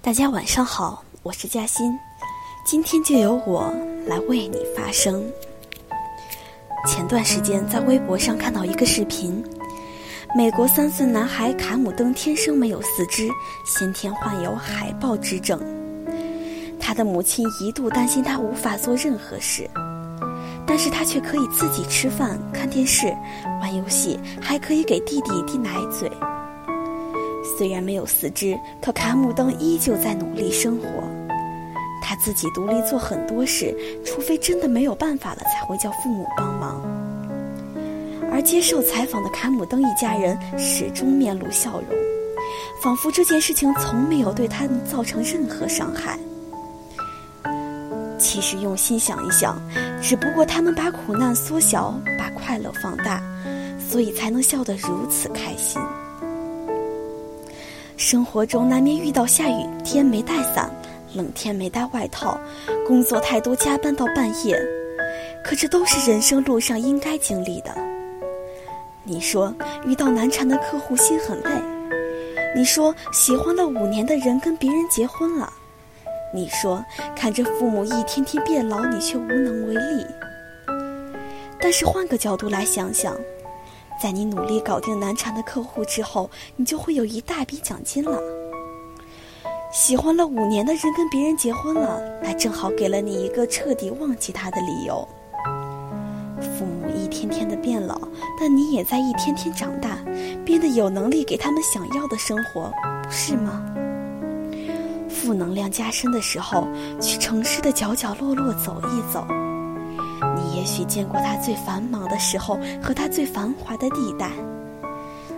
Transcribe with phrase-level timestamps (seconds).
[0.00, 1.92] 大家晚上好，我是嘉欣，
[2.64, 3.74] 今天就由我
[4.06, 5.22] 来为你发声。
[6.86, 9.44] 前段时间在微博上看到一个视频，
[10.36, 13.28] 美国三岁男孩卡姆登天生没有四肢，
[13.66, 15.60] 先天患有海豹肢症。
[16.78, 19.68] 他的母亲一度担心他无法做任何事，
[20.64, 23.08] 但是他却可以自己吃饭、看电视、
[23.60, 26.08] 玩游戏，还可以给弟弟递奶嘴。
[27.56, 30.86] 虽然没有四肢，可卡姆登依旧在努力生活。
[32.02, 36.80] 他自己独立做很多事，除非真的没有办法了，才会叫父母帮忙。
[38.30, 41.98] 而接受采访的卡姆登一家人始终面露笑容，
[42.82, 46.18] 仿佛这件事情从没有对他们造成任何伤害。
[48.18, 49.60] 其实用心想一想，
[50.02, 53.22] 只不过他们把苦难缩小，把快乐放大，
[53.78, 55.80] 所以才能笑得如此开心。
[58.10, 60.70] 生活中难免遇到下雨天没带伞，
[61.12, 62.40] 冷天没带外套，
[62.86, 64.58] 工作太多加班到半夜，
[65.44, 67.76] 可这都是人生路上应该经历的。
[69.04, 71.50] 你说遇到难缠的客户心很累，
[72.56, 75.52] 你说喜欢了五年的人跟别人结婚了，
[76.32, 76.82] 你说
[77.14, 80.06] 看着父母一天天变老，你却无能为力。
[81.60, 83.14] 但是换个角度来想想。
[84.00, 88.18] 在你努力搞定难缠的客户之后，你就会有一大笔奖金了。
[89.72, 95.06] 喜欢了五年的人跟别人结婚了，那正好给了你一个彻底忘记他的理由。
[96.40, 98.00] 父母一天天的变老，
[98.40, 99.98] 但你也在一天天长大，
[100.44, 103.62] 变得有能力给他们想要的生活，不是吗？
[105.08, 106.66] 负能量加深的时候，
[107.00, 109.26] 去城市的角角落落走一走。
[110.36, 114.30] 你也许见过它最繁忙的时候和它最繁华的地带，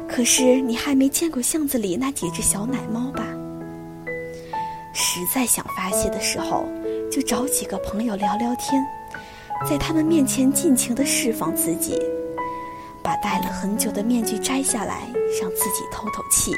[0.08, 3.24] 可是你还没见过巷子里那几只小奶猫吧？
[4.92, 6.64] 实在想发泄的时候，
[7.10, 8.84] 就找几个朋友聊聊天，
[9.68, 11.98] 在他们面前尽情的释放自己，
[13.02, 15.02] 把戴了很久的面具摘下来，
[15.40, 16.52] 让自己透透气。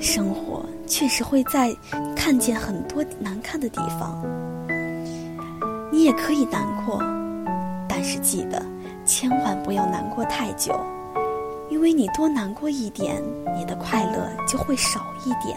[0.00, 1.74] 生活确实会在
[2.14, 4.22] 看见很多难看的地方。
[5.94, 6.98] 你也可以难过，
[7.88, 8.60] 但是记得
[9.04, 10.74] 千万不要难过太久，
[11.70, 13.22] 因为你多难过一点，
[13.56, 15.56] 你的快乐就会少一点。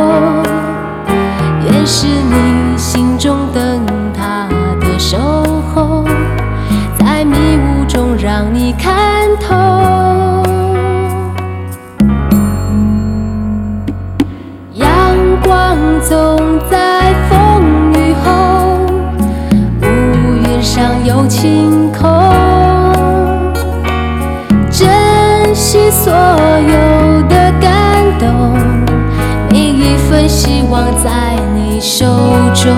[1.85, 3.81] 是你心中灯
[4.13, 4.47] 塔
[4.79, 5.17] 的守
[5.73, 6.05] 候，
[6.99, 9.55] 在迷雾中让你看透。
[14.73, 14.87] 阳
[15.43, 16.37] 光总
[16.69, 18.77] 在风雨后，
[19.81, 19.85] 乌
[20.45, 22.09] 云上有晴空。
[24.69, 24.87] 珍
[25.53, 28.57] 惜所有的感动，
[29.49, 31.40] 每一份希望在。
[31.81, 32.05] 手
[32.53, 32.71] 中，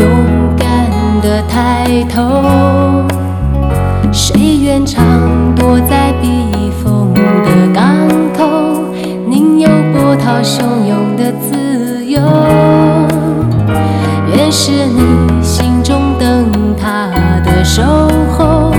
[0.00, 0.90] 勇敢
[1.20, 3.04] 的抬头。
[4.12, 5.04] 谁愿常
[5.54, 8.46] 躲在避风的港口，
[9.26, 12.20] 宁有波涛汹涌的自由。
[14.34, 17.10] 愿是你心中灯塔
[17.44, 17.82] 的守
[18.36, 18.72] 候，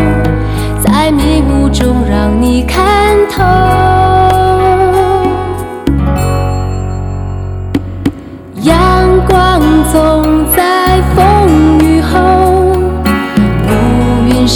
[0.81, 3.78] 在迷雾中让你看透。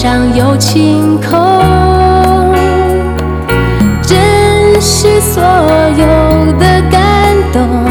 [0.04, 2.54] 上有晴空。
[4.02, 4.20] 珍
[4.82, 7.86] 惜所有的感动，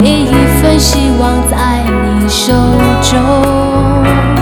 [0.00, 2.52] 每一份希望在你手
[3.02, 4.41] 中。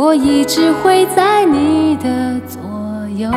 [0.00, 2.60] 我一直会在你的左
[3.16, 3.28] 右。